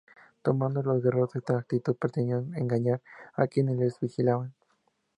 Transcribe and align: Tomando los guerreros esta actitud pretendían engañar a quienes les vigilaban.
Tomando 0.41 0.81
los 0.81 1.03
guerreros 1.03 1.35
esta 1.35 1.59
actitud 1.59 1.95
pretendían 1.95 2.55
engañar 2.55 3.01
a 3.35 3.45
quienes 3.45 3.77
les 3.77 3.99
vigilaban. 3.99 4.51